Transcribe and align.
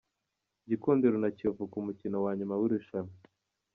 gikundiro 0.67 1.15
na 1.19 1.29
kiyovu 1.35 1.63
Kumukino 1.71 2.15
wanyuma 2.25 2.53
w’irushanwa 2.59 3.15